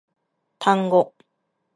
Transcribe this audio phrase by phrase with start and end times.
[0.57, 1.13] 単語